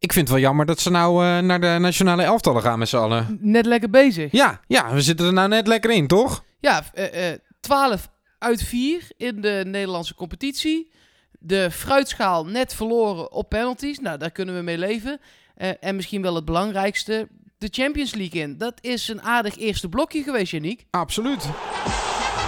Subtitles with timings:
[0.00, 2.88] Ik vind het wel jammer dat ze nou eh, naar de nationale elftallen gaan met
[2.88, 3.38] z'n allen.
[3.40, 4.32] Net lekker bezig.
[4.32, 6.44] Ja, ja, we zitten er nou net lekker in, toch?
[6.60, 8.08] Ja, eh, eh, 12
[8.38, 10.90] uit 4 in de Nederlandse competitie.
[11.38, 13.98] De fruitschaal net verloren op penalties.
[13.98, 15.20] Nou, daar kunnen we mee leven.
[15.54, 17.28] Eh, en misschien wel het belangrijkste,
[17.58, 18.58] de Champions League in.
[18.58, 20.86] Dat is een aardig eerste blokje geweest, Janiek.
[20.90, 21.42] Absoluut.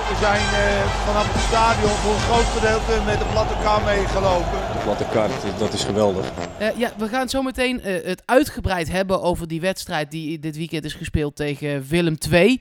[0.09, 4.71] We zijn eh, vanaf het stadion voor een groot gedeelte met de platte kar meegelopen.
[4.83, 6.33] Platte kaart, dat is geweldig.
[6.59, 10.57] Eh, ja, we gaan zo meteen eh, het uitgebreid hebben over die wedstrijd die dit
[10.57, 12.61] weekend is gespeeld tegen Willem II.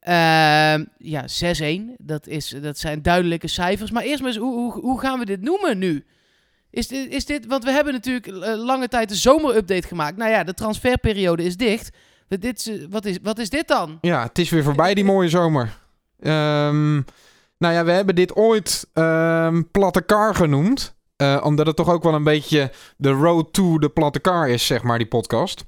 [0.00, 1.94] Ehm, ja, 6-1.
[1.98, 3.90] Dat, is, dat zijn duidelijke cijfers.
[3.90, 6.04] Maar eerst maar eens, hoe, hoe, hoe gaan we dit noemen nu?
[6.70, 10.16] Is dit, is dit, want we hebben natuurlijk eh, lange tijd de zomerupdate gemaakt.
[10.16, 11.90] Nou ja, de transferperiode is dicht.
[12.28, 13.98] Dit, is, eh, wat, is, wat is dit dan?
[14.00, 15.78] Ja, het is weer voorbij die mooie zomer.
[16.20, 16.94] Ehm,
[17.58, 20.98] nou ja, we hebben dit ooit ehm, platte kar genoemd.
[21.20, 24.66] Eh, omdat het toch ook wel een beetje de road to de platte kar is,
[24.66, 25.64] zeg maar, die podcast.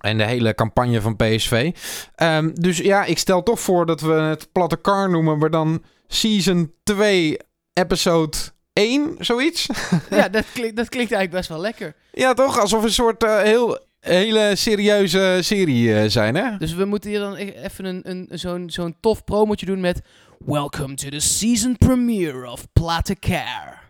[0.00, 1.72] En de hele campagne van PSV.
[2.14, 5.82] Ehm, dus ja, ik stel toch voor dat we het platte kar noemen, maar dan
[6.06, 7.36] season 2,
[7.72, 8.36] episode
[8.72, 9.66] 1, zoiets.
[10.10, 11.94] Ja, dat klinkt, dat klinkt eigenlijk best wel lekker.
[12.12, 12.60] ja, toch?
[12.60, 16.56] Alsof een soort eh, heel, hele serieuze serie eh, zijn, hè?
[16.56, 20.00] Dus we moeten hier dan e- even een, een, zo'n zo'n tof promotje doen met...
[20.38, 23.84] Welcome to the season premiere of Platte Care.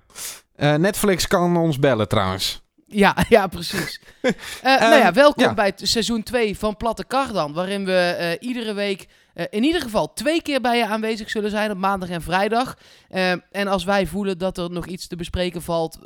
[0.57, 2.65] Eh, Netflix kan ons bellen trouwens.
[2.87, 4.01] Ja, ja, precies.
[4.63, 5.55] Eh, nou ja, welkom ja.
[5.55, 7.53] bij seizoen 2 van Platte Kar dan.
[7.53, 9.07] Waarin we eh, iedere week
[9.51, 12.77] in ieder geval twee keer bij je aanwezig zullen zijn op maandag en vrijdag.
[13.09, 15.99] Eh, en als wij voelen dat er nog iets te bespreken valt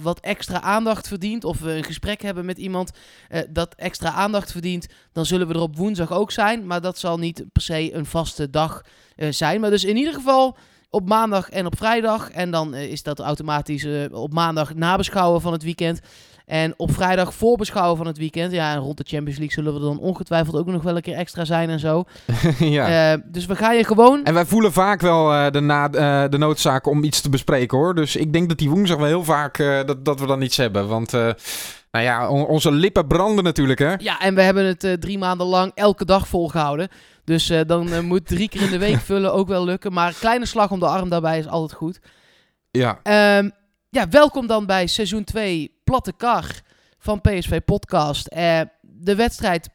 [0.00, 1.44] wat extra aandacht verdient.
[1.44, 2.90] Of we een gesprek hebben met iemand
[3.48, 4.86] dat extra aandacht verdient.
[5.12, 6.66] Dan zullen we er op woensdag ook zijn.
[6.66, 8.84] Maar dat zal niet per se een vaste dag
[9.30, 9.60] zijn.
[9.60, 10.56] Maar dus in ieder geval
[10.90, 12.30] op maandag en op vrijdag.
[12.30, 16.00] En dan eh, is dat automatisch eh, op maandag nabeschouwen van het weekend.
[16.46, 18.52] En op vrijdag voorbeschouwen van het weekend.
[18.52, 21.14] Ja, en rond de Champions League zullen we dan ongetwijfeld ook nog wel een keer
[21.14, 22.04] extra zijn en zo.
[22.58, 23.12] ja.
[23.12, 24.24] Eh, dus we gaan je gewoon...
[24.24, 25.88] En wij voelen vaak wel de, na,
[26.28, 27.94] de noodzaak om iets te bespreken hoor.
[27.94, 30.88] Dus ik denk dat die woensdag wel heel vaak dat, dat we dan iets hebben.
[30.88, 31.12] Want
[31.90, 33.94] nou ja, on- onze lippen branden natuurlijk hè.
[33.98, 36.88] Ja, en we hebben het eh, drie maanden lang elke dag volgehouden.
[37.24, 39.92] Dus eh, dan eh, moet drie keer in de week vullen ook wel lukken.
[39.92, 41.98] Maar kleine slag om de arm daarbij is altijd goed.
[42.70, 43.50] Ja, Ehm,
[43.90, 46.44] ja, welkom dan bij seizoen 2 Platte Kar
[46.98, 48.30] van PSV Podcast.
[48.82, 49.68] De wedstrijd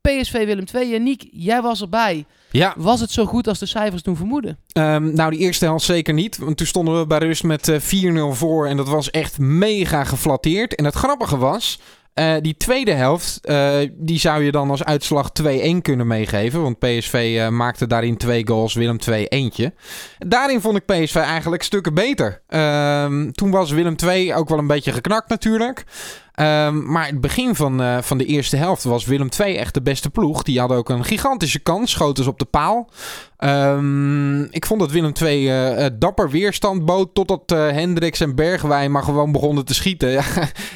[0.00, 0.88] PSV Willem 2.
[0.88, 2.26] Janiek, jij was erbij.
[2.52, 4.58] Ja Was het zo goed als de cijfers toen vermoeden?
[4.72, 6.38] ehm, nou die eerste helft zeker niet.
[6.38, 8.66] Want toen stonden we bij rust met eh, 4-0 voor.
[8.66, 10.74] En dat was echt mega geflatteerd.
[10.74, 11.80] En het grappige was...
[12.14, 16.62] eh, die tweede helft, eh, die zou je dan als uitslag 2-1 kunnen meegeven.
[16.62, 19.72] Want PSV eh, maakte daarin twee goals, Willem 2 eentje.
[20.18, 22.42] Daarin vond ik PSV eigenlijk stukken beter.
[22.48, 25.84] Ehm, toen was Willem 2 ook wel een beetje geknakt natuurlijk.
[26.32, 29.82] Ehm, maar het begin van, eh, van de eerste helft was Willem 2 echt de
[29.82, 30.42] beste ploeg.
[30.42, 32.90] Die hadden ook een gigantische kans, schoten ze op de paal.
[33.36, 38.34] Ehm, ik vond dat Willem 2 eh, eh, dapper weerstand bood totdat eh Hendricks en
[38.34, 40.24] Bergwijn maar gewoon begonnen te schieten.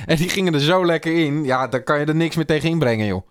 [0.07, 1.45] En die gingen er zo lekker in.
[1.45, 3.27] Ja, daar kan je er niks meer tegen inbrengen, joh.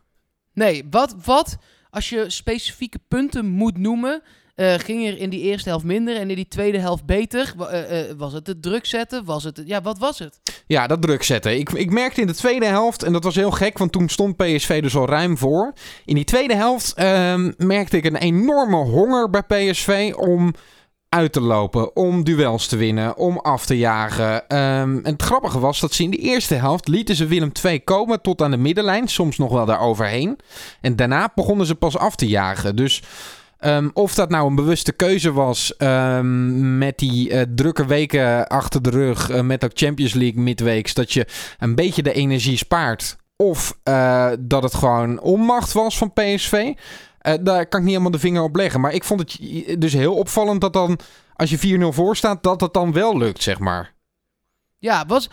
[0.53, 1.57] Nee, wat, wat
[1.89, 4.21] als je specifieke punten moet noemen,
[4.55, 7.53] eh, ging er in die eerste helft minder en in die tweede helft beter?
[7.59, 9.25] Eh, eh, was het het druk zetten?
[9.25, 10.39] Was het, ja, wat was het?
[10.67, 11.57] Ja, dat druk zetten.
[11.57, 14.37] Ik, ik merkte in de tweede helft, en dat was heel gek, want toen stond
[14.37, 15.73] PSV dus al ruim voor.
[16.05, 20.53] In die tweede helft ehm, merkte ik een enorme honger bij PSV om
[21.09, 24.47] uit te lopen, om duels te winnen, om af te jagen.
[24.47, 27.83] Ehm, en het grappige was dat ze in de eerste helft lieten ze Willem II
[27.83, 30.39] komen tot aan de middenlijn, soms nog wel daar overheen.
[30.81, 32.75] En daarna begonnen ze pas af te jagen.
[32.75, 33.03] Dus
[33.65, 38.81] Ehm, of dat nou een bewuste keuze was ehm, met die eh, drukke weken achter
[38.81, 41.27] de rug, eh, met ook Champions League midweeks, dat je
[41.59, 43.17] een beetje de energie spaart.
[43.35, 46.73] Of eh, dat het gewoon onmacht was van PSV.
[47.41, 48.81] Daar kan ik niet helemaal de vinger op leggen.
[48.81, 50.99] Maar ik vond het dus heel opvallend dat dan,
[51.35, 53.93] als je 4-0 voor staat, dat het dan wel lukt, zeg maar.
[54.77, 55.29] Ja, was,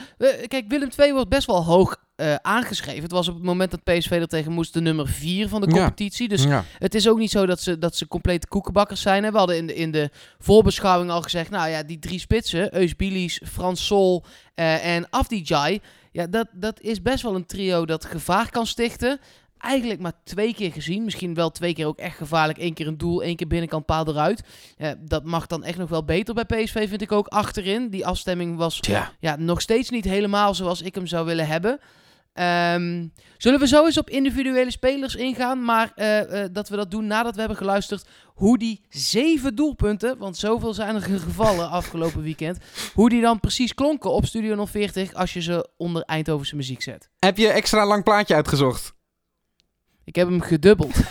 [0.46, 3.02] kijk, Willem II wordt best wel hoog eh, aangeschreven.
[3.02, 5.66] Het was op het moment dat PSV er tegen moest de nummer 4 van de
[5.66, 5.72] Ja.
[5.72, 6.28] competitie.
[6.28, 6.64] Dus ja.
[6.78, 9.24] het is ook niet zo dat ze, dat ze complete koekenbakkers zijn.
[9.24, 9.30] Hè.
[9.30, 12.96] We hadden in de, in de voorbeschouwing al gezegd, nou ja, die drie spitsen, Eus
[12.96, 15.80] Bilies, Frans Sol eh, en Afdijay,
[16.12, 19.20] ja, dat, dat is best wel een trio dat gevaar kan stichten.
[19.58, 21.04] Eigenlijk maar twee keer gezien.
[21.04, 22.58] Misschien wel twee keer ook echt gevaarlijk.
[22.58, 24.42] Eén keer een doel, één keer binnenkant paal eruit.
[24.98, 27.88] Dat mag dan echt nog wel beter bij PSV, vind ik ook achterin.
[27.88, 28.80] Die afstemming was
[29.20, 31.80] ja, nog steeds niet helemaal zoals ik hem zou willen hebben.
[32.32, 33.06] Ehm,
[33.38, 37.06] zullen we zo eens op individuele spelers ingaan, maar eh, eh, dat we dat doen
[37.06, 42.58] nadat we hebben geluisterd hoe die zeven doelpunten, want zoveel zijn er gevallen afgelopen weekend,
[42.94, 47.08] hoe die dan precies klonken op Studio 040 als je ze onder Eindhovense muziek zet.
[47.18, 48.92] Heb je extra lang plaatje uitgezocht?
[50.04, 50.94] Ik heb hem gedubbeld.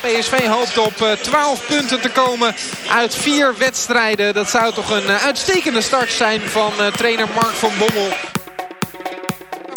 [0.00, 2.54] PSV hoopt op eh, 12 punten te komen
[2.90, 4.34] uit vier wedstrijden.
[4.34, 8.08] Dat zou toch een eh, uitstekende start zijn van eh, trainer Mark van Bommel.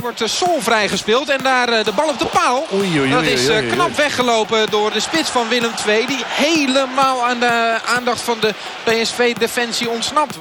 [0.03, 2.65] Wordt de Sol vrijgespeeld en daar eh, de bal op de paal.
[2.73, 6.05] Oei, oei, Dat is eh, knap weggelopen door de spits van Willem II.
[6.05, 8.53] Die helemaal aan de aandacht van de
[8.83, 10.39] PSV-defensie ontsnapt.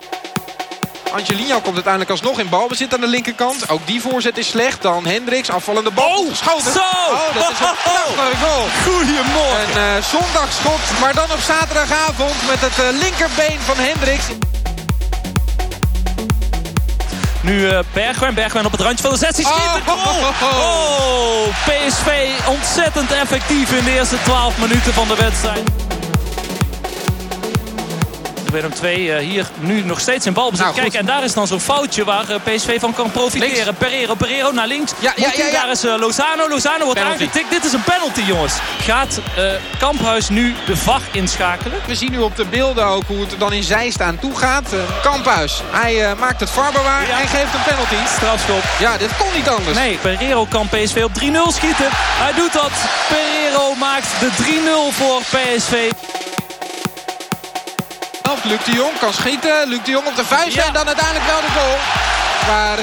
[1.12, 3.68] Angelino komt uiteindelijk alsnog in balbezit aan de linkerkant.
[3.68, 4.82] Ook die voorzet is slecht.
[4.82, 6.18] Dan Hendricks, afvallende bal.
[6.18, 6.72] Oh, geschoten.
[6.72, 6.78] zo!
[6.78, 8.66] Oh, dat is een prachtige goal.
[8.84, 9.82] Goedemorgen.
[9.82, 14.24] Een eh, zondagschot, maar dan op zaterdagavond met het eh, linkerbeen van Hendricks.
[17.42, 18.34] Nu eh, Bergwijn.
[18.34, 19.44] Bergwijn op het randje van de 16.
[19.44, 19.98] Schiet de Oh,
[20.40, 20.50] goal!
[20.50, 25.91] Oh, PSV ontzettend effectief in de eerste 12 minuten van de wedstrijd.
[28.52, 30.64] Willem 2 hier nu nog steeds in balbezit.
[30.66, 30.76] Nou.
[30.80, 33.54] Kijk, en daar is dan zo'n foutje waar eh, PSV van kan profiteren.
[33.64, 33.70] Links.
[33.78, 34.92] Pereiro, Pereiro naar links.
[34.98, 35.38] Ja, ja, hij?
[35.38, 35.52] ja, ja.
[35.62, 36.48] Daar is eh, Lozano.
[36.48, 37.22] Lozano wordt Penalty.
[37.22, 37.50] aangetikt.
[37.50, 38.52] Dit is een penalty, jongens.
[38.82, 39.44] Gaat eh,
[39.78, 41.78] Kamphuis nu de VAR inschakelen?
[41.86, 44.36] We zien nu op de beelden ook hoe het er dan in Zeist aan toe
[44.38, 44.72] gaat.
[44.72, 47.20] Eh, Kamphuis, hij eh, maakt het varbewaar Ja.
[47.20, 48.14] en geeft een penalty.
[48.16, 48.62] Strafschop.
[48.78, 49.76] Ja, dit kon niet anders.
[49.78, 51.86] Nee, Pereiro kan PSV op 3-0 schieten.
[51.92, 52.70] Hij doet dat.
[53.08, 55.90] Pereiro maakt de 3-0 voor PSV.
[58.32, 59.68] Of Luc de Jong kan schieten.
[59.68, 60.66] Luc de Jong op de vuist Ja.
[60.66, 61.76] en dan uiteindelijk wel de goal.
[62.48, 62.78] Maar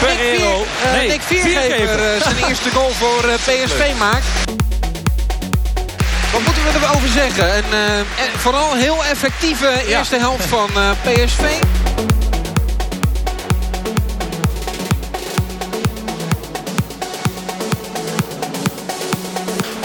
[0.00, 0.58] Pereiro.
[0.58, 4.24] Nick, Vier, Nee, Nick Viergever eh, zijn eerste goal voor PSV maakt.
[6.32, 7.56] Wat moeten we erover zeggen?
[7.56, 10.70] Een eh, vooral heel effectieve eerste helft van
[11.02, 11.42] PSV.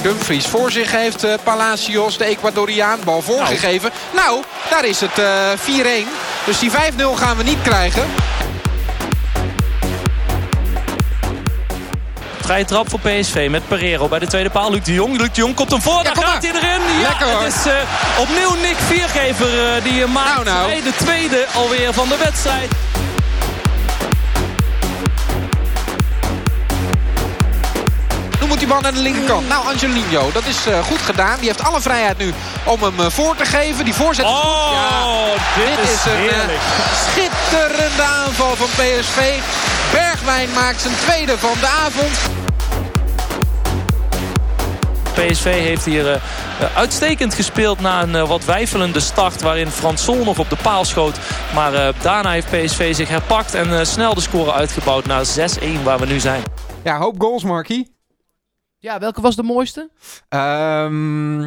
[0.06, 3.92] Dumfries voor zich heeft eh, Palacios, de Ecuadoriaan, bal voorgegeven.
[4.16, 5.52] Nou, daar is het eh
[6.06, 6.08] 4-1.
[6.46, 6.76] Dus die 5-0
[7.16, 8.04] gaan we niet krijgen.
[12.42, 14.72] Vrije trap voor PSV met Pereiro bij de tweede paal.
[14.72, 15.18] Luc de Jong.
[15.18, 16.04] Luc de Jong komt hem voor.
[16.04, 16.82] Daar kom gaat hij erin.
[17.02, 17.44] Ja, Lekker, hoor.
[17.44, 17.74] het is eh,
[18.20, 20.84] opnieuw Nick Viergever eh, die eh, maakt Nou, nou.
[20.84, 22.72] de tweede alweer van de wedstrijd.
[28.66, 29.48] Die bal naar de linkerkant.
[29.48, 31.38] Nou, Angelino, dat is eh, goed gedaan.
[31.40, 32.34] Die heeft alle vrijheid nu
[32.64, 33.86] om hem eh, voor te geven.
[33.86, 34.72] Die voorzet is goed.
[34.72, 36.60] Ja, Oh, dit, dit is een eh, heerlijk.
[37.10, 39.34] schitterende aanval van PSV.
[39.92, 42.12] Bergwijn maakt zijn tweede van de avond.
[45.14, 46.22] PSV heeft hier
[46.76, 49.42] uitstekend gespeeld na een wat wijfelende start...
[49.42, 51.18] waarin Fransol nog op de paal schoot.
[51.54, 55.84] Maar eh, daarna heeft PSV zich herpakt en eh, snel de score uitgebouwd naar 6-1
[55.84, 56.44] waar we nu zijn.
[56.84, 57.95] Ja, hoop goals, Markie.
[58.86, 59.90] Ja, welke was de mooiste?
[60.30, 61.40] Ehm,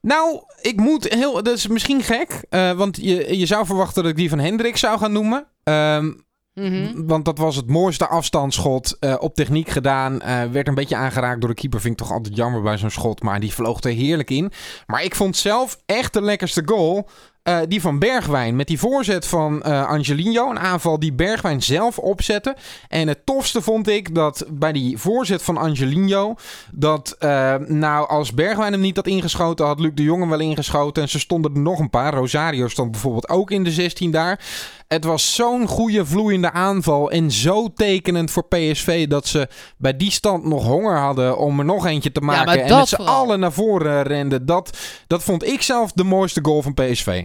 [0.00, 1.42] nou, ik moet heel...
[1.42, 2.42] Dat is misschien gek.
[2.48, 5.46] eh, want je, je zou verwachten dat ik die van Hendrik zou gaan noemen.
[5.62, 6.10] Ehm,
[6.54, 7.06] Mhm.
[7.06, 10.20] Want dat was het mooiste afstandsschot eh, op techniek gedaan.
[10.20, 11.80] Eh, werd een beetje aangeraakt door de keeper.
[11.80, 13.22] Vind ik toch altijd jammer bij zo'n schot.
[13.22, 14.52] Maar die vloog er heerlijk in.
[14.86, 17.08] Maar ik vond zelf echt de lekkerste goal.
[17.48, 18.56] Eh, die van Bergwijn.
[18.56, 20.50] Met die voorzet van eh Angelino.
[20.50, 22.56] Een aanval die Bergwijn zelf opzette.
[22.88, 26.34] En het tofste vond ik dat bij die voorzet van Angelino.
[26.72, 29.66] Dat eh, nou als Bergwijn hem niet had ingeschoten.
[29.66, 31.02] Had Luc de Jong hem wel ingeschoten.
[31.02, 32.14] En ze stonden er nog een paar.
[32.14, 34.40] Rosario stond bijvoorbeeld ook in de 16 daar.
[34.88, 40.10] Het was zo'n goede vloeiende aanval en zo tekenend voor PSV dat ze bij die
[40.10, 42.62] stand nog honger hadden om er nog eentje te maken.
[42.62, 43.14] en dat vooral.
[43.14, 44.46] allen naar voren renden.
[44.46, 47.24] Dat, dat vond ik zelf de mooiste goal van PSV.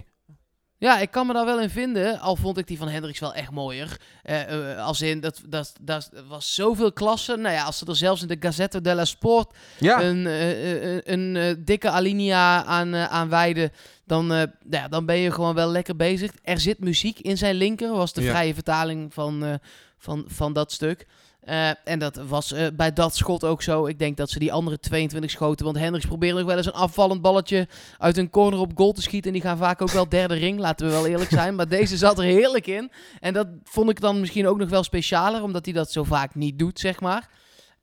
[0.84, 2.20] Ja, ik kan me daar wel in vinden.
[2.20, 3.98] Al vond ik die van Hendricks wel echt mooier.
[4.24, 7.36] Eh, eh, als in, dat, dat, dat was zoveel klasse.
[7.36, 11.62] Nou ja, als ze er zelfs in de Gazzetta della Sport Ja, een, eh, een
[11.66, 13.72] dikke alinea aan, aan wijden,
[14.06, 16.32] dan, nou ja, dan ben je gewoon wel lekker bezig.
[16.44, 18.30] Er zit muziek in zijn linker, was de Ja.
[18.32, 19.60] vrije vertaling van,
[19.98, 21.08] van, van dat stuk.
[21.46, 23.86] Eh, en dat was eh, bij dat schot ook zo.
[23.86, 25.66] Ik denk dat ze die andere 22 schoten.
[25.66, 29.02] Want Hendricks probeert nog wel eens een afvallend balletje uit een corner op goal te
[29.02, 29.28] schieten.
[29.28, 31.56] En die gaan vaak ook wel derde ring, laten we wel eerlijk zijn.
[31.56, 32.92] Maar deze zat er heerlijk in.
[33.20, 36.36] En dat vond ik dan misschien ook nog wel specialer, omdat hij dat zo vaak
[36.36, 37.30] niet doet, zeg maar.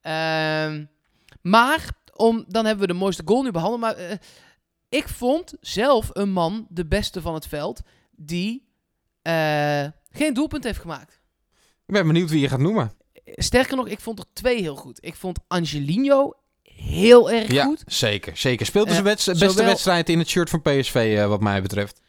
[0.00, 0.84] Ehm,
[1.42, 3.80] maar, om, dan hebben we de mooiste goal nu behandeld.
[3.80, 4.16] Maar eh,
[4.88, 8.68] ik vond zelf een man de beste van het veld die
[10.12, 11.20] geen doelpunt heeft gemaakt.
[11.86, 12.99] ik ben benieuwd wie je gaat noemen.
[13.34, 14.98] Sterker nog, ik vond er twee heel goed.
[15.04, 16.32] Ik vond Angelino
[16.62, 17.82] heel erg Ja, goed.
[17.86, 18.36] zeker.
[18.36, 18.66] zeker.
[18.66, 21.62] Speelde Eh, zijn wedst- beste zowel- wedstrijd in het shirt van PSV eh, wat mij
[21.62, 22.00] betreft.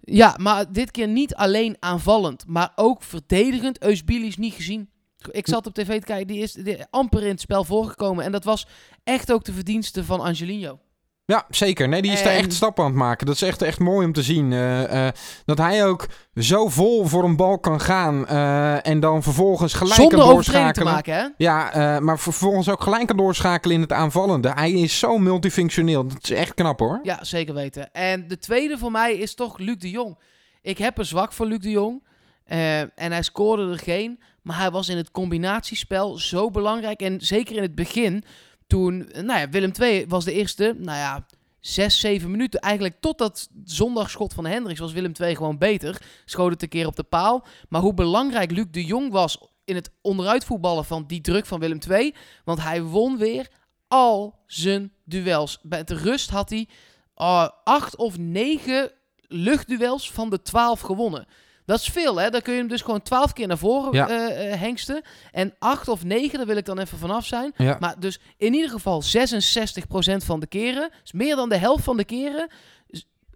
[0.00, 3.82] Ja, maar dit keer niet alleen aanvallend, maar ook verdedigend.
[3.82, 4.90] Eusbili is niet gezien.
[5.30, 6.56] Ik zat op tv te kijken, die is
[6.90, 8.24] amper in het spel voorgekomen.
[8.24, 8.66] En dat was
[9.04, 10.78] echt ook de verdienste van Angelino.
[11.26, 11.88] Ja, zeker.
[11.88, 13.26] Nee, die is daar echt stappen aan het maken.
[13.26, 14.52] Dat is echt, echt mooi om te zien.
[14.52, 15.12] eh, eh,
[15.44, 18.26] dat hij ook zo vol voor een bal kan gaan.
[18.26, 21.14] eh, en dan vervolgens gelijk Zonder kan overtreding te doorschakelen.
[21.16, 21.44] maken, hè?
[21.44, 24.50] Ja, maar vervolgens ook gelijk kan doorschakelen in het aanvallende.
[24.54, 26.06] Hij is zo multifunctioneel.
[26.06, 27.00] Dat is echt knap hoor.
[27.02, 27.92] Ja, zeker weten.
[27.92, 30.18] En de tweede voor mij is toch Luc de Jong.
[30.62, 32.02] Ik heb een zwak voor Luc de Jong.
[32.44, 34.20] En hij scoorde er geen.
[34.42, 37.00] Maar hij was in het combinatiespel zo belangrijk.
[37.00, 38.24] En zeker in het begin,
[38.66, 39.10] toen...
[39.10, 41.26] eh, Nou ja, Willem II was de eerste, nou ja,
[41.60, 42.60] zes, zeven minuten.
[42.60, 46.02] Eigenlijk tot dat zondagschot van Hendricks was Willem II gewoon beter.
[46.24, 47.46] Schoot het een keer op de paal.
[47.68, 51.78] Maar hoe belangrijk Luc de Jong was in het onderuitvoetballen van die druk van Willem
[51.90, 52.14] II.
[52.44, 53.48] Want hij won weer
[53.88, 55.58] al zijn duels.
[55.62, 56.68] Bij de rust had hij
[57.16, 58.90] uh, acht of negen
[59.28, 61.26] luchtduels van de twaalf gewonnen.
[61.66, 62.30] Dat is veel, hè?
[62.30, 64.08] Dan kun je hem dus gewoon twaalf keer naar voren Ja.
[64.08, 65.02] eh, eh, hengsten.
[65.32, 67.52] En acht of negen, daar wil ik dan even vanaf zijn.
[67.56, 67.76] Ja.
[67.80, 71.96] Maar dus in ieder geval 66% van de keren, dus meer dan de helft van
[71.96, 72.48] de keren,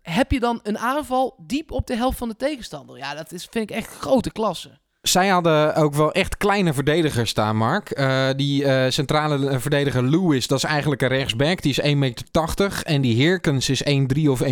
[0.02, 2.96] heb je dan een aanval diep op de helft van de tegenstander.
[2.96, 4.78] Ja, dat is, vind ik echt grote klasse.
[5.02, 7.90] Zij hadden ook wel echt kleine verdedigers staan, Mark.
[7.90, 11.62] Eh, die eh, centrale eh, verdediger Lewis, dat is eigenlijk een rechtsback.
[11.62, 12.82] Die is 1,80 meter.
[12.82, 14.48] En die Heerkens is 1,3 of 1,84.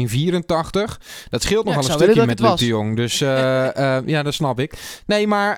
[1.29, 2.97] Dat scheelt nogal een stukje met Luc de Jong.
[2.97, 3.19] Dus
[4.15, 5.03] ja, dat snap ik.
[5.07, 5.57] Nee, maar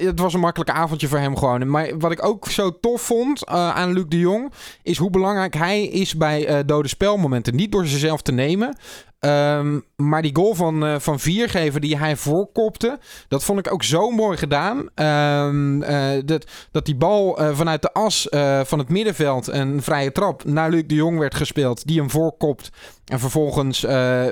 [0.00, 1.70] het was een makkelijk avondje voor hem gewoon.
[1.70, 4.52] Maar wat ik ook zo tof vond aan Luc de Jong...
[4.82, 7.56] is hoe belangrijk hij is bij dode spelmomenten.
[7.56, 8.76] Niet door zichzelf te nemen...
[9.22, 12.98] Ehm, maar die goal van, eh, van Viergever die hij voorkopte,
[13.28, 14.88] dat vond ik ook zo mooi gedaan.
[14.94, 18.26] Ehm, eh, dat, dat die bal eh, vanuit de as
[18.64, 21.86] van het middenveld, een vrije trap, naar Luc de Jong werd gespeeld.
[21.86, 22.70] Die hem voorkopt
[23.04, 23.78] en vervolgens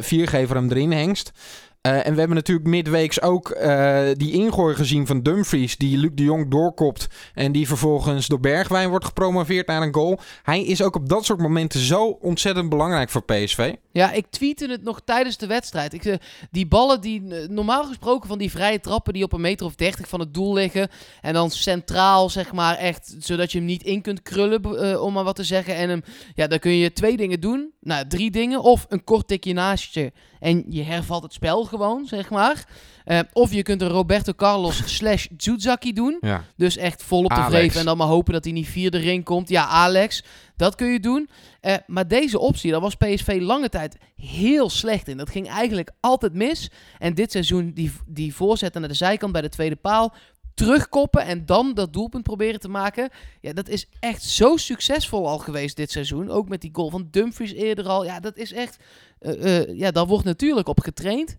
[0.01, 1.33] Viergever hem erin hengst.
[1.81, 6.11] Eh, en we hebben natuurlijk midweeks ook eh, die ingooi gezien van Dumfries, die Luc
[6.15, 7.07] de Jong doorkopt.
[7.35, 10.19] En die vervolgens door Bergwijn wordt gepromoveerd naar een goal.
[10.43, 13.75] Hij is ook op dat soort momenten zo ontzettend belangrijk voor PSV.
[13.93, 15.93] Ja, ik tweette het nog tijdens de wedstrijd.
[15.93, 16.17] Ik, eh,
[16.51, 20.09] die ballen die normaal gesproken van die vrije trappen die op een meter of dertig
[20.09, 20.89] van het doel liggen.
[21.21, 25.25] En dan centraal, zeg maar, echt zodat je hem niet in kunt krullen, om maar
[25.25, 25.75] wat te zeggen.
[25.75, 26.03] En hem,
[26.35, 27.73] ja, dan kun je twee dingen doen.
[27.81, 28.63] Nou, drie dingen.
[28.63, 32.65] Of een kort tikje naast je en je hervalt het spel gewoon, zeg maar.
[33.05, 36.17] Eh, of je kunt een Roberto Carlos slash Zuzaki doen.
[36.21, 36.45] Ja.
[36.57, 37.55] Dus echt vol op de Alex.
[37.55, 39.49] vreven en dan maar hopen dat hij niet vierde ring komt.
[39.49, 40.25] Ja, Alex,
[40.57, 41.29] dat kun je doen.
[41.61, 45.17] Eh, maar deze optie, daar was PSV lange tijd heel slecht in.
[45.17, 46.71] Dat ging eigenlijk altijd mis.
[46.99, 50.15] En dit seizoen die, die voorzetten naar de zijkant bij de tweede paal.
[50.65, 53.09] Terugkoppen en dan dat doelpunt proberen te maken.
[53.41, 56.31] Ja, dat is echt zo succesvol al geweest dit seizoen.
[56.31, 58.05] Ook met die goal van Dumfries eerder al.
[58.05, 58.77] Ja, dat is echt...
[59.19, 61.37] eh, eh, ja, daar wordt natuurlijk op getraind.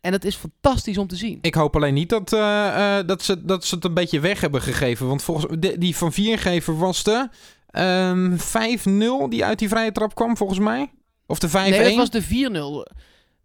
[0.00, 1.38] En dat is fantastisch om te zien.
[1.40, 4.62] Ik hoop alleen niet dat, eh, dat, ze, dat ze het een beetje weg hebben
[4.62, 5.06] gegeven.
[5.06, 7.28] Want volgens de- die van Viergever was de
[7.70, 10.92] ehm 5-0 die uit die vrije trap kwam, volgens mij.
[11.26, 11.52] Of de 5-1.
[11.52, 12.86] Nee, het was de 4-0.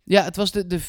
[0.09, 0.85] Ja, het was de, de 4-0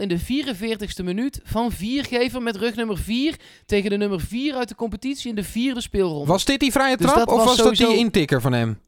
[0.00, 4.68] in de 44ste minuut van Viergever met rug nummer 4 tegen de nummer 4 uit
[4.68, 6.26] de competitie in de vierde speelronde.
[6.26, 8.78] Was dit die vrije Dus trap of was was dat die intikker van hem?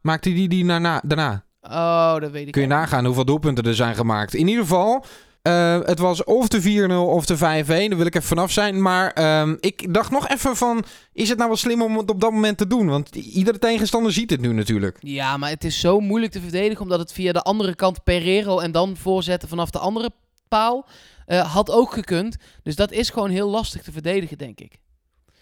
[0.00, 1.02] Maakte die die daarna?
[1.04, 1.44] daarna?
[1.60, 2.76] Oh, dat weet ik Kun je niet.
[2.76, 4.34] nagaan hoeveel doelpunten er zijn gemaakt.
[4.34, 5.04] In ieder geval,
[5.42, 7.38] eh, het was of de 4-0 of de 5-1.
[7.38, 8.82] Daar wil ik even vanaf zijn.
[8.82, 12.20] Maar ehm, ik dacht nog even van, is het nou wel slim om het op
[12.20, 12.88] dat moment te doen?
[12.88, 14.96] Want iedere tegenstander ziet het nu natuurlijk.
[15.00, 18.58] Ja, maar het is zo moeilijk te verdedigen omdat het via de andere kant Pereiro
[18.58, 20.10] en dan voorzetten vanaf de andere
[20.48, 20.86] paal
[21.26, 22.36] eh, had ook gekund.
[22.62, 24.78] Dus dat is gewoon heel lastig te verdedigen, denk ik.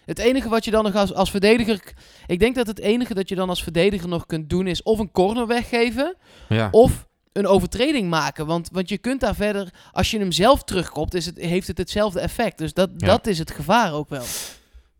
[0.04, 1.94] Het enige wat je dan nog als, als verdediger...
[2.26, 4.98] Ik denk dat het enige dat je dan als verdediger nog kunt doen is of
[4.98, 6.16] een corner weggeven...
[6.48, 6.68] Ja.
[6.70, 8.46] Of een overtreding maken.
[8.46, 11.78] Want, want je kunt daar verder, als je hem zelf terugkopt, is het, heeft het
[11.78, 12.58] hetzelfde effect.
[12.58, 13.06] Dus dat, Ja.
[13.06, 14.24] dat is het gevaar ook wel.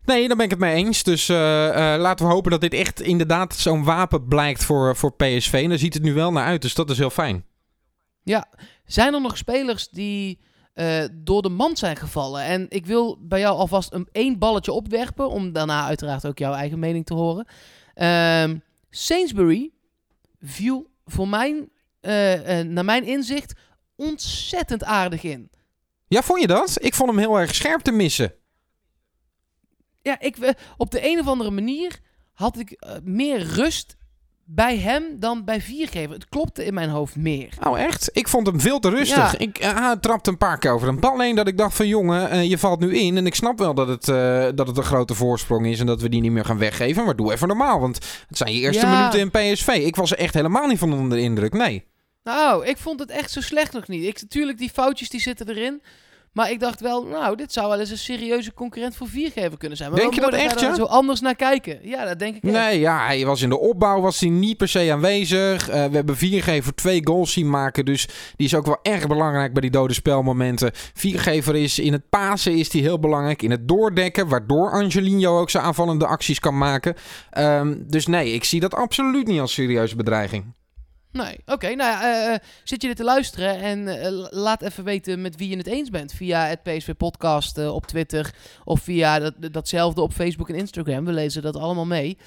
[0.04, 1.02] Nee, daar ben ik het mee eens.
[1.02, 5.12] Dus eh, eh, laten we hopen dat dit echt inderdaad zo'n wapen blijkt voor, voor
[5.14, 5.52] PSV.
[5.62, 7.44] En daar ziet het nu wel naar uit, dus dat is heel fijn.
[8.84, 10.38] Zijn er nog spelers die
[10.72, 12.42] eh, door de mand zijn gevallen?
[12.42, 16.52] En ik wil bij jou alvast een één balletje opwerpen, om daarna uiteraard ook jouw
[16.52, 17.46] eigen mening te horen.
[17.94, 18.56] Ehm
[18.90, 19.70] Sainsbury
[20.40, 23.52] viel voor mijn, eh, eh, naar mijn inzicht
[23.96, 25.50] ontzettend aardig in.
[26.08, 26.76] Ja, vond je dat?
[26.80, 28.34] Ik vond hem heel erg scherp te missen.
[30.02, 32.00] Ja, ik, eh, op de een of andere manier
[32.32, 33.96] had ik meer rust
[34.54, 36.14] bij hem dan bij Viergever.
[36.14, 37.48] Het klopte in mijn hoofd meer.
[37.62, 38.10] Oh, echt?
[38.12, 39.32] Ik vond hem veel te rustig.
[39.32, 39.38] Ja.
[39.38, 41.88] Ik eh, hij trapte een paar keer over een bal heen dat ik dacht van
[41.88, 43.16] jongen, eh, je valt nu in.
[43.16, 46.00] En ik snap wel dat het, eh, dat het een grote voorsprong is en dat
[46.00, 47.04] we die niet meer gaan weggeven.
[47.04, 47.96] Maar doe even normaal, want
[48.28, 48.98] het zijn je eerste Ja.
[48.98, 49.68] minuten in PSV.
[49.68, 51.84] Ik was er echt helemaal niet van onder de indruk, nee.
[52.22, 54.04] Nou, ik vond het echt zo slecht nog niet.
[54.04, 55.82] Ik, natuurlijk, die foutjes die zitten erin.
[56.32, 59.76] Maar ik dacht wel, nou, dit zou wel eens een serieuze concurrent voor Viergever kunnen
[59.78, 59.90] zijn.
[59.90, 60.74] Maar Denk je dat echt, ja?
[60.74, 61.78] zo anders naar kijken.
[61.82, 62.52] Ja, dat denk ik echt.
[62.52, 65.68] Nee, ja, hij was in de opbouw, was hij niet per se aanwezig.
[65.68, 69.52] Eh, we hebben Viergever twee goals zien maken, dus die is ook wel erg belangrijk
[69.52, 70.70] bij die dode spelmomenten.
[70.94, 75.50] Viergever is in het pasen is die heel belangrijk, in het doordekken, waardoor Angelino ook
[75.50, 76.94] zijn aanvallende acties kan maken.
[77.30, 80.44] Ehm, dus nee, ik zie dat absoluut niet als serieuze bedreiging.
[81.12, 81.66] Nee, oké.
[81.66, 85.20] nou ja, eh, eh, zit je dit te luisteren en eh, la- laat even weten
[85.20, 86.12] met wie je het eens bent.
[86.12, 91.04] Via het PSV Podcast op Twitter of via dat, datzelfde op Facebook en Instagram.
[91.04, 92.18] We lezen dat allemaal mee.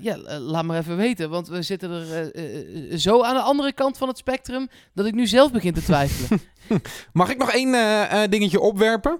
[0.00, 4.08] Ja, laat maar even weten, want we zitten er zo aan de andere kant van
[4.08, 6.40] het spectrum dat ik nu zelf begin te twijfelen.
[7.12, 7.70] Mag ik nog één
[8.30, 9.18] dingetje opwerpen?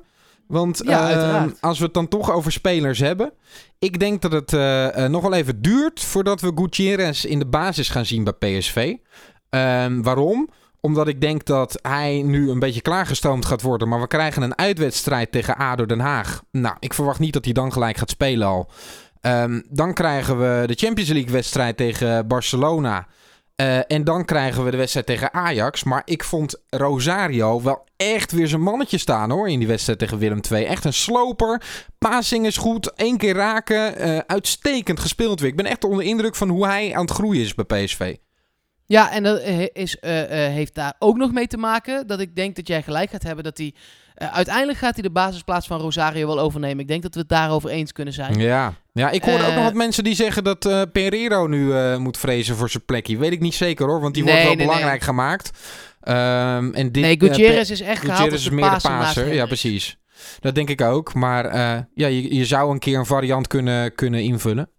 [0.49, 3.33] Want Ja, ehm, als we het dan toch over spelers hebben.
[3.79, 7.89] Ik denk dat het eh, nog wel even duurt voordat we Gutierrez in de basis
[7.89, 8.95] gaan zien bij PSV.
[9.51, 10.49] Ehm, waarom?
[10.81, 13.89] Omdat ik denk dat hij nu een beetje klaargestoomd gaat worden.
[13.89, 16.43] Maar we krijgen een uitwedstrijd tegen ADO Den Haag.
[16.51, 18.71] Nou, ik verwacht niet dat hij dan gelijk gaat spelen al.
[19.21, 23.07] Ehm, dan krijgen we de Champions League wedstrijd tegen Barcelona.
[23.59, 25.85] Eh, en dan krijgen we de wedstrijd tegen Ajax.
[25.85, 29.49] Maar ik vond Rosario wel echt weer zijn mannetje staan hoor.
[29.49, 30.65] In die wedstrijd tegen Willem II.
[30.65, 31.63] Echt een sloper.
[31.99, 32.93] Passing is goed.
[32.95, 33.97] Eén keer raken.
[33.97, 35.51] eh, uitstekend gespeeld weer.
[35.51, 38.17] Ik ben echt onder indruk van hoe hij aan het groeien is bij PSV.
[38.87, 42.57] Ja, en dat eh, is, heeft daar ook nog mee te maken dat ik denk
[42.57, 43.75] dat jij gelijk gaat hebben dat hij...
[44.19, 46.79] eh, uiteindelijk gaat hij de basisplaats van Rosario wel overnemen.
[46.79, 48.39] Ik denk dat we het daarover eens kunnen zijn.
[48.39, 48.75] Ja.
[48.93, 52.17] ja, ik hoorde ook Eh, nog wat mensen die zeggen dat eh Pereiro nu moet
[52.19, 53.19] vrezen voor zijn plekje.
[53.19, 54.75] Weet ik niet zeker hoor, want die Nee, wordt wel nee, nee.
[54.75, 55.51] belangrijk gemaakt.
[56.01, 59.35] Ehm, en dit, nee, Gutierrez is echt gehaald Gutierrez als is meer de paser.
[59.35, 59.99] Ja, precies.
[60.41, 61.15] Dat denk ik ook.
[61.15, 61.57] Maar
[61.95, 64.71] ja, je, je zou een keer een variant kunnen, kunnen invullen.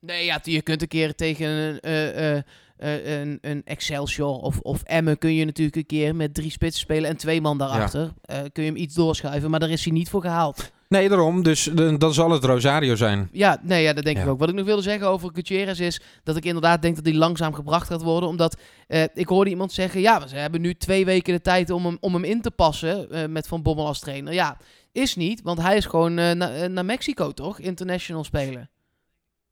[0.00, 2.44] Nee, ja, je kunt een keer tegen een,
[2.78, 6.80] eh, een, een Excelsior of, of Emmen kun je natuurlijk een keer met drie spitsen
[6.80, 8.12] spelen en twee man daarachter.
[8.22, 10.74] Eh, kun je hem iets doorschuiven, maar daar is hij niet voor gehaald.
[10.88, 11.42] Nee, daarom.
[11.42, 13.28] Dus dan, zal het Rosario zijn.
[13.32, 14.30] Ja, nee, ja, dat denk ik Ja.
[14.30, 14.38] ook.
[14.38, 17.54] Wat ik nog wilde zeggen over Gutierrez is dat ik inderdaad denk dat hij langzaam
[17.54, 18.28] gebracht gaat worden.
[18.28, 18.56] Omdat
[18.86, 21.96] eh, ik hoorde iemand zeggen, ja, ze hebben nu twee weken de tijd om hem,
[22.00, 24.32] om hem in te passen eh, met Van Bommel als trainer.
[24.32, 24.56] Ja,
[24.92, 27.58] is niet, want hij is gewoon eh, na- naar Mexico toch?
[27.58, 28.70] International spelen.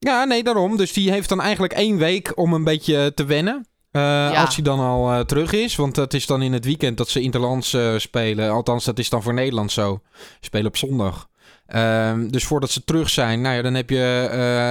[0.05, 0.77] Ja, nee, daarom.
[0.77, 3.67] Dus die heeft dan eigenlijk één week om een beetje te wennen.
[3.91, 5.77] Eh, Als hij dan al eh, terug is.
[5.77, 8.51] Want het is dan in het weekend dat ze Interlands eh, spelen.
[8.51, 10.01] Althans, dat is dan voor Nederland zo.
[10.41, 11.29] Spelen op zondag.
[11.67, 14.29] Ehm, dus voordat ze terug zijn, nou ja, dan heb je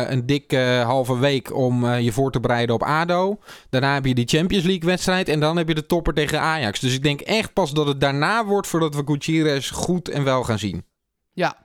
[0.10, 3.40] een dikke halve week om je voor te bereiden op ADO.
[3.70, 6.80] Daarna heb je die Champions League wedstrijd en dan heb je de topper tegen Ajax.
[6.80, 10.44] Dus ik denk echt pas dat het daarna wordt voordat we Gutierrez goed en wel
[10.44, 10.86] gaan zien.
[11.34, 11.56] Ja.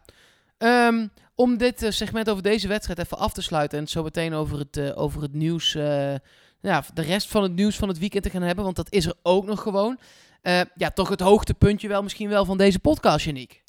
[0.59, 1.07] Ehm,
[1.41, 4.59] om dit eh, segment over deze wedstrijd even af te sluiten en zo meteen over
[4.59, 6.15] het, eh, over het nieuws, eh,
[6.61, 9.07] ja, de rest van het nieuws van het weekend te gaan hebben, want dat is
[9.07, 9.99] er ook nog gewoon.
[10.43, 13.63] Eh, ja, toch het hoogtepuntje wel misschien wel van deze podcast, Janiek.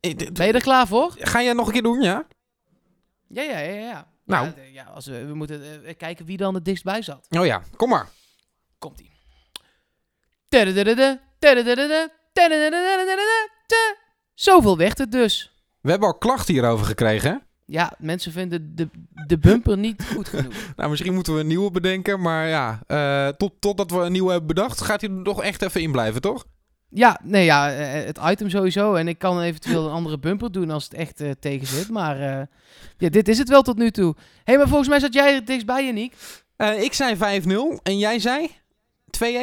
[0.00, 1.14] D- Ben je er klaar voor?
[1.18, 2.26] ga jij nog een keer doen, ja?
[3.28, 4.08] Ja, ja, ja, ja.
[4.24, 4.52] Nou.
[4.72, 5.62] Ja, als we, we moeten
[5.96, 7.26] kijken wie dan het dichtstbij zat.
[7.30, 8.08] Oh ja, kom maar.
[8.78, 9.10] Komt ie.
[10.48, 13.96] Tadadadada, tadadadada, tadadadadadadada, ta.
[14.34, 15.53] Zoveel werd het dus.
[15.84, 17.30] We hebben al klachten hierover gekregen.
[17.30, 17.36] hè?
[17.66, 18.88] Ja, mensen vinden de,
[19.26, 20.52] de bumper niet goed genoeg.
[20.76, 22.20] Nou, misschien moeten we een nieuwe bedenken.
[22.20, 25.62] Maar ja, eh, tot, totdat we een nieuwe hebben bedacht, gaat hij er nog echt
[25.62, 26.44] even in blijven, toch?
[26.88, 28.94] Ja, nee, ja, eh, het item sowieso.
[28.94, 31.90] En ik kan eventueel een andere bumper doen als het echt eh, tegen zit.
[31.90, 32.46] Maar eh,
[32.98, 34.14] ja, dit is het wel tot nu toe.
[34.16, 36.14] Hé, hey, maar volgens mij zat jij er dichtstbij, Janiek.
[36.56, 38.50] Eh, ik zei 5-0 en jij zei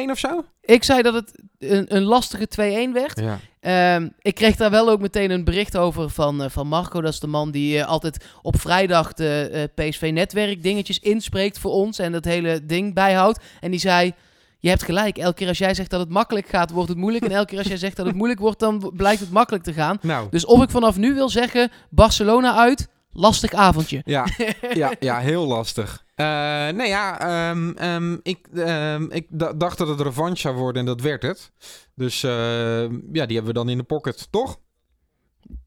[0.06, 0.44] 2-1 of zo?
[0.60, 2.48] Ik zei dat het een, een lastige
[2.88, 3.20] 2-1 werd.
[3.20, 3.38] Ja.
[3.60, 7.00] Ehm, ik kreeg daar wel ook meteen een bericht over van, eh, van Marco.
[7.00, 11.70] Dat is de man die eh, altijd op vrijdag de eh, PSV-netwerk dingetjes inspreekt voor
[11.70, 11.98] ons.
[11.98, 13.40] En dat hele ding bijhoudt.
[13.60, 14.12] En die zei...
[14.58, 15.18] Je hebt gelijk.
[15.18, 17.24] Elke keer als jij zegt dat het makkelijk gaat, wordt het moeilijk.
[17.24, 19.72] En elke keer als jij zegt dat het moeilijk wordt, dan blijkt het makkelijk te
[19.72, 19.98] gaan.
[20.02, 24.02] Nou, Dus of ik vanaf nu wil zeggen, Barcelona uit, lastig avondje.
[24.04, 24.26] ja,
[24.74, 26.04] ja, ja, heel lastig.
[26.14, 29.26] Eh, nee, ja, ehm, ehm, ik, ehm, ik
[29.58, 31.52] dacht dat het revanche zou worden en dat werd het.
[31.94, 34.58] Dus eh, ja, die hebben we dan in de pocket, toch?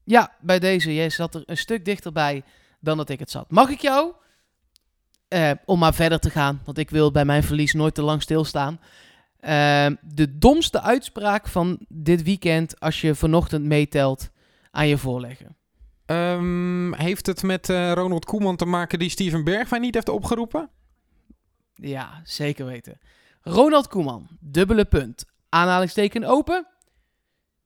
[0.03, 0.93] Ja, bij deze.
[0.93, 2.43] Jij zat er een stuk dichterbij
[2.79, 3.51] dan dat ik het zat.
[3.51, 4.13] Mag ik jou,
[5.27, 8.21] eh, om maar verder te gaan, want ik wil bij mijn verlies nooit te lang
[8.21, 8.79] stilstaan.
[10.01, 14.29] de domste uitspraak van dit weekend, als je vanochtend meetelt,
[14.71, 15.55] aan je voorleggen.
[16.05, 20.69] Ehm, heeft het met eh, Ronald Koeman te maken die Steven Bergwijn niet heeft opgeroepen?
[21.75, 22.97] Ja, zeker weten.
[23.41, 25.25] Ronald Koeman, dubbele punt.
[25.49, 26.67] Aanhalingsteken open.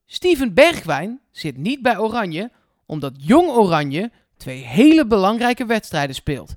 [0.06, 2.52] Steven Bergwijn zit niet bij Oranje,
[2.86, 6.56] omdat Jong Oranje twee hele belangrijke wedstrijden speelt.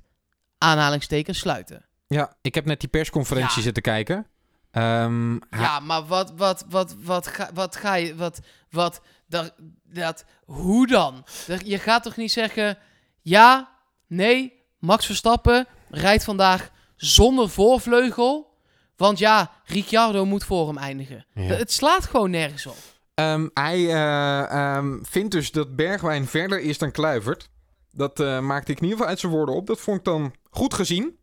[0.57, 1.85] Aanhalingsteken sluiten.
[2.07, 3.63] Ja, ik heb net die persconferentie Ja.
[3.63, 4.27] zitten kijken.
[4.73, 10.25] Ehm, Ja, maar wat, wat, wat, wat, ga, wat ga je, wat, wat, dat, dat,
[10.45, 11.25] hoe dan?
[11.63, 12.77] Je gaat toch niet zeggen,
[13.21, 13.69] ja,
[14.07, 18.57] nee, Max Verstappen rijdt vandaag zonder voorvleugel,
[18.95, 21.25] want ja, Ricciardo moet voor hem eindigen.
[21.33, 21.41] Ja.
[21.41, 22.77] Het slaat gewoon nergens op.
[23.13, 27.49] Ehm, hij ehm, vindt dus dat Bergwijn verder is dan Kluivert.
[27.91, 29.67] Dat eh, maakte ik in ieder geval uit zijn woorden op.
[29.67, 31.17] Dat vond ik dan goed gezien.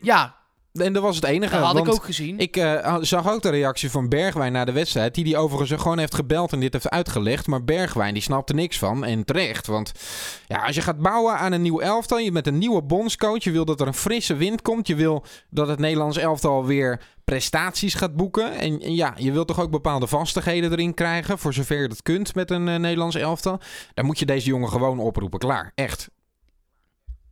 [0.00, 0.36] Ja,
[0.72, 1.54] en dat was het enige.
[1.54, 2.38] dat had ik ook gezien.
[2.38, 5.14] Ik eh, zag ook de reactie van Bergwijn na de wedstrijd.
[5.14, 7.46] Die die overigens gewoon heeft gebeld en dit heeft uitgelegd.
[7.46, 9.04] Maar Bergwijn die snapte niks van.
[9.04, 9.66] En terecht.
[9.66, 9.92] Want
[10.46, 12.18] ja, als je gaat bouwen aan een nieuw elftal.
[12.18, 13.44] Je met een nieuwe bondscoach.
[13.44, 14.86] Je wil dat er een frisse wind komt.
[14.86, 18.52] Je wil dat het Nederlands elftal weer prestaties gaat boeken.
[18.52, 21.38] En, en ja, je wilt toch ook bepaalde vastigheden erin krijgen.
[21.38, 23.60] Voor zover je dat kunt met een eh, Nederlands elftal.
[23.94, 25.38] Dan moet je deze jongen gewoon oproepen.
[25.38, 25.72] Klaar.
[25.74, 26.08] Echt.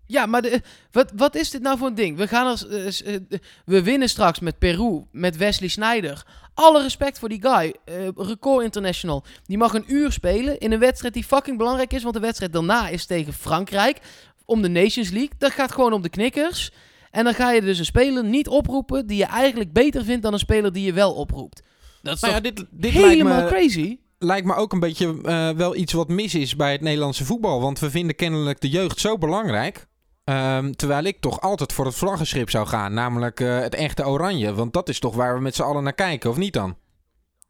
[0.06, 2.16] Ja, maar de, wat, wat is dit nou voor een ding?
[2.16, 3.20] We, gaan als, eh, eh,
[3.64, 6.26] we winnen straks met Peru, met Wesley Sneijder.
[6.54, 7.74] Alle respect voor die guy.
[7.84, 9.24] eh, record International.
[9.44, 12.02] Die mag een uur spelen in een wedstrijd die fucking belangrijk is.
[12.02, 13.98] Want de wedstrijd daarna is tegen Frankrijk.
[14.44, 15.32] Om de Nations League.
[15.38, 16.72] Dat gaat gewoon om de knikkers.
[17.10, 20.32] En dan ga je dus een speler niet oproepen die je eigenlijk beter vindt dan
[20.32, 21.62] een speler die je wel oproept.
[22.02, 23.48] Dat is Nou ja, dit, dit lijkt helemaal me...
[23.48, 23.98] crazy?
[24.18, 27.60] lijkt me ook een beetje eh, wel iets wat mis is bij het Nederlandse voetbal.
[27.60, 29.86] Want we vinden kennelijk de jeugd zo belangrijk.
[30.26, 32.94] Ehm, terwijl ik toch altijd voor het vlaggenschip zou gaan.
[32.94, 34.54] Namelijk eh, het echte oranje.
[34.54, 36.76] Want dat is toch waar we met z'n allen naar kijken, of niet dan?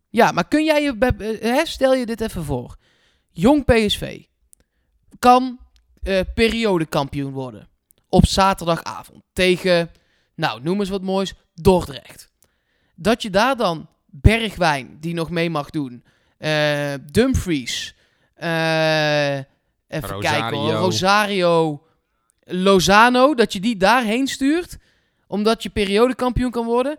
[0.09, 1.37] Ja, maar kun jij je...
[1.41, 2.77] hè, stel je dit even voor.
[3.31, 4.23] Jong PSV
[5.19, 5.59] kan
[6.03, 7.69] eh periodekampioen worden.
[8.09, 9.23] Op zaterdagavond.
[9.33, 9.91] Tegen,
[10.35, 12.31] nou, noem eens wat moois, Dordrecht.
[12.95, 16.05] Dat je daar dan Bergwijn, die nog mee mag doen.
[16.39, 17.95] eh, Dumfries.
[18.37, 19.47] even
[19.89, 20.21] Rosario.
[20.21, 20.73] kijken.
[20.73, 21.81] Rosario.
[22.47, 23.35] Lozano.
[23.35, 24.77] Dat je die daarheen stuurt.
[25.27, 26.97] Omdat je periodekampioen kan worden.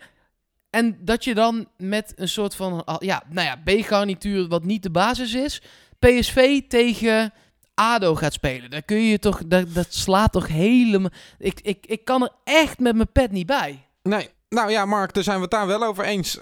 [0.70, 4.90] En dat je dan met een soort van, ja, nou ja, B-garnituur wat niet de
[4.90, 5.62] basis is,
[6.00, 7.34] PSV tegen
[7.74, 8.70] ADO gaat spelen.
[8.70, 11.10] Daar kun je toch, dat, dat slaat toch helemaal...
[11.38, 13.86] Ik, ik, ik kan er echt met mijn pet niet bij.
[14.04, 14.30] Nee.
[14.50, 16.38] Nou ja, Mark, daar zijn we het daar wel over eens.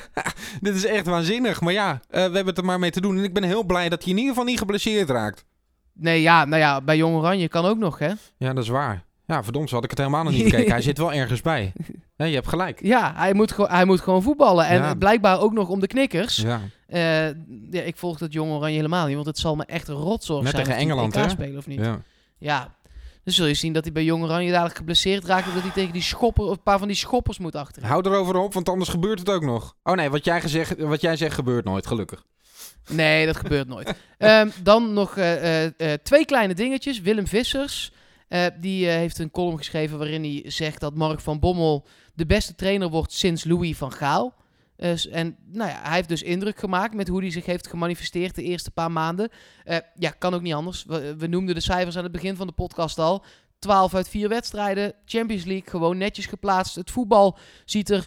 [0.60, 1.60] Dit is echt waanzinnig.
[1.60, 3.18] Maar ja, eh, we hebben het er maar mee te doen.
[3.18, 5.44] En ik ben heel blij dat hij in ieder geval niet geblesseerd raakt.
[5.94, 8.12] Nee, ja, nou ja, bij Jong Oranje kan ook nog, hè?
[8.36, 9.04] Ja, dat is waar.
[9.26, 10.70] Ja, verdomd, zo had ik het helemaal nog niet bekeken.
[10.72, 11.72] Hij zit wel ergens bij.
[12.16, 12.82] Ja, je hebt gelijk.
[12.82, 14.66] Ja, hij moet, gewoon hij moet gewoon voetballen.
[14.66, 14.94] En Ja.
[14.94, 16.36] blijkbaar ook nog om de knikkers.
[16.36, 16.60] Ja.
[16.86, 17.26] Eh,
[17.70, 20.52] ja, ik volg dat Jong Oranje helemaal niet, want het zal me echt rotzorg Net
[20.52, 21.28] zijn tegen Engeland, hè?
[21.28, 21.80] spelen of niet.
[21.80, 22.00] ja.
[22.38, 22.74] Ja,
[23.24, 25.48] dan zul je zien dat hij bij Jong Oranje dadelijk geblesseerd raakt...
[25.48, 27.88] omdat hij tegen die schopper, een paar van die schoppers moet achteren.
[27.88, 29.76] Hou erover op, want anders gebeurt het ook nog.
[29.82, 32.24] Oh nee, wat jij, gezegd, wat jij zegt gebeurt nooit, gelukkig.
[32.88, 33.94] Nee, dat gebeurt nooit.
[34.18, 37.00] Ehm, dan nog eh, eh, eh, twee kleine dingetjes.
[37.00, 37.92] Willem Vissers,
[38.60, 42.88] die heeft een column geschreven waarin hij zegt dat Mark van Bommel de beste trainer
[42.88, 44.34] wordt sinds Louis van Gaal.
[44.76, 48.42] En nou ja, hij heeft dus indruk gemaakt met hoe hij zich heeft gemanifesteerd de
[48.42, 49.30] eerste paar maanden.
[49.98, 50.84] Ja, kan ook niet anders.
[51.18, 53.24] We, noemden de cijfers aan het begin van de podcast al.
[53.58, 56.74] 12 uit 4 wedstrijden, Champions League, gewoon netjes geplaatst.
[56.74, 58.06] Het voetbal ziet er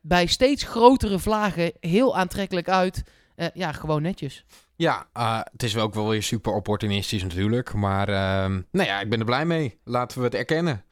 [0.00, 3.02] bij steeds grotere vlagen heel aantrekkelijk uit.
[3.38, 4.44] Eh, ja, gewoon netjes.
[4.76, 7.74] Ja, eh, het is wel ook wel weer super opportunistisch natuurlijk.
[7.74, 9.78] Maar ehm, nou ja, ik ben er blij mee.
[9.84, 10.84] Laten we het erkennen.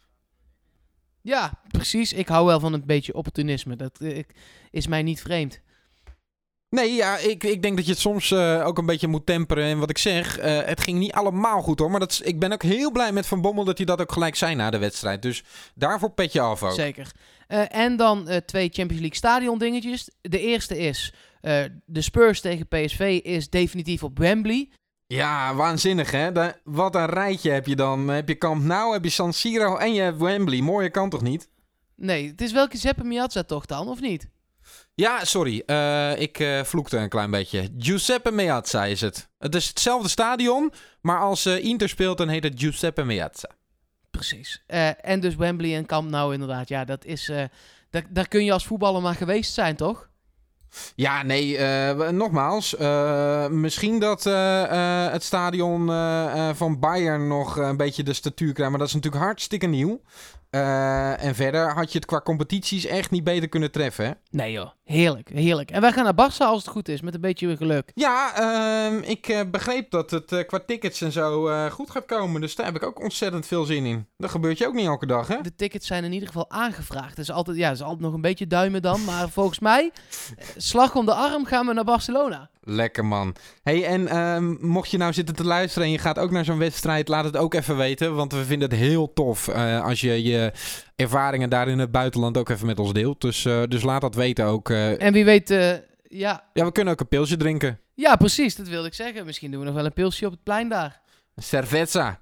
[1.22, 2.12] Ja, precies.
[2.12, 3.76] Ik hou wel van een beetje opportunisme.
[3.76, 4.34] Dat eh, ik-
[4.70, 5.60] is mij niet vreemd.
[6.68, 9.64] Nee, ja, ik, ik denk dat je het soms ook een beetje moet temperen.
[9.64, 11.90] En wat ik zeg, het ging niet allemaal goed hoor.
[11.90, 14.12] Maar dat is, ik ben ook heel blij met Van Bommel dat hij dat ook
[14.12, 15.22] gelijk zei na de wedstrijd.
[15.22, 16.72] Dus daarvoor pet je af ook.
[16.72, 17.12] Zeker.
[17.68, 20.10] En dan twee Champions League stadion dingetjes.
[20.20, 24.70] De eerste is, eh, de Spurs tegen PSV is definitief op Wembley.
[25.06, 26.30] Ja, waanzinnig hè.
[26.64, 28.08] Wat een rijtje heb je dan.
[28.08, 30.60] Heb je Camp Nou, heb je San Siro en je hebt Wembley.
[30.60, 31.48] Mooie kan toch niet?
[31.96, 34.28] Nee, het is wel Giuseppe Miazza toch dan, of niet?
[34.94, 35.62] Ja, sorry.
[35.66, 37.68] eh, ik eh, vloekte een klein beetje.
[37.78, 39.28] Giuseppe Meazza is het.
[39.38, 43.50] Het is hetzelfde stadion, maar als Inter speelt, dan heet het Giuseppe Meazza.
[44.10, 44.62] Precies.
[45.00, 46.68] En dus Wembley en Camp Nou inderdaad.
[46.68, 47.30] Ja, dat is...
[48.10, 50.08] daar kun je als voetballer maar geweest zijn, toch?
[50.94, 52.76] Ja, nee, eh, nogmaals.
[52.76, 55.86] eh, misschien dat eh, het stadion
[56.54, 58.70] van Bayern nog een beetje de statuur krijgt.
[58.70, 60.00] Maar dat is natuurlijk hartstikke nieuw.
[60.56, 64.04] Eh, en verder had je het qua competities echt niet beter kunnen treffen.
[64.04, 64.12] Hè?
[64.30, 65.70] Nee joh, heerlijk, heerlijk.
[65.70, 67.90] En wij gaan naar Barça als het goed is, met een beetje geluk.
[67.94, 72.40] Ja, ehm, ik eh, begreep dat het eh, qua tickets en zo goed gaat komen.
[72.40, 74.06] Dus daar heb ik ook ontzettend veel zin in.
[74.16, 75.40] Dat gebeurt je ook niet elke dag, hè?
[75.40, 77.16] De tickets zijn in ieder geval aangevraagd.
[77.16, 79.04] Dus altijd, ja, is altijd nog een beetje duimen dan.
[79.04, 79.90] Maar volgens mij,
[80.56, 82.50] slag om de arm gaan we naar Barcelona.
[82.68, 83.34] Lekker man.
[83.62, 86.58] Hey, en ehm, mocht je nou zitten te luisteren en je gaat ook naar zo'n
[86.58, 88.14] wedstrijd, laat het ook even weten.
[88.14, 90.52] Want we vinden het heel tof eh, als je je
[90.96, 93.20] ervaringen daar in het buitenland ook even met ons deelt.
[93.20, 94.70] Dus, eh, dus laat dat weten ook.
[94.70, 95.02] eh.
[95.02, 95.48] En wie weet,
[96.08, 97.78] ja, ja, we kunnen ook een pilsje drinken.
[97.94, 99.24] ja, precies, dat wilde ik zeggen.
[99.26, 101.00] Misschien doen we nog wel een pilsje op het plein daar.
[101.36, 102.20] Cerveza.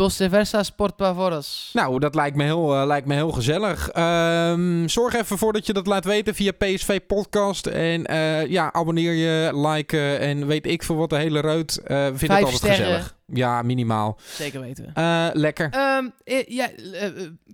[0.00, 1.70] Dos cervezas por favoros.
[1.72, 3.88] Nou, dat lijkt me heel, eh, lijkt me heel gezellig.
[3.88, 7.66] Ehm, zorg even voor dat je dat laat weten via PSV Podcast.
[7.66, 11.80] En eh, ja, abonneer je, like en weet ik veel wat de hele reut.
[11.84, 12.76] Eh vind het Vijf altijd sterren.
[12.76, 13.16] gezellig.
[13.26, 14.18] Ja, minimaal.
[14.22, 14.90] Zeker weten.
[14.94, 15.70] Eh, lekker.
[15.70, 16.68] Ehm, eh, ja,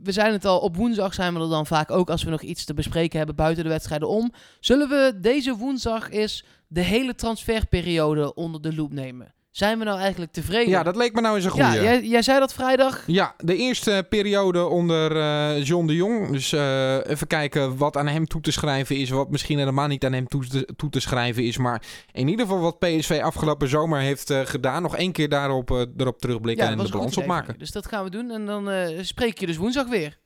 [0.03, 2.43] we zijn het al, op woensdag zijn we er dan vaak ook als we nog
[2.43, 4.33] iets te bespreken hebben buiten de wedstrijden om.
[4.61, 9.35] Zullen we deze woensdag eens de hele transferperiode onder de loep nemen?
[9.57, 10.69] Zijn we nou eigenlijk tevreden?
[10.69, 11.67] Ja, dat leek me nou eens een goeie.
[11.67, 13.03] ja jij, jij zei dat vrijdag.
[13.07, 16.31] Ja, de eerste periode onder eh, John de Jong.
[16.31, 19.11] Dus eh, even kijken wat aan hem toe te schrijven is.
[19.11, 21.59] Wat misschien helemaal niet aan hem toe te, toe te schrijven is.
[21.59, 24.83] Maar in ieder geval wat PSV afgelopen zomer heeft eh, gedaan.
[24.83, 27.59] Nog één keer daarop erop terugblikken Ja, en de balans opmaken.
[27.59, 28.71] Dus dat gaan we doen en dan
[29.05, 30.19] spreek je dus woensdag weer.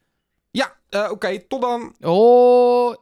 [0.50, 0.76] Ja,
[1.10, 1.38] oké.
[1.48, 1.94] tot dan.
[2.00, 2.94] Oh.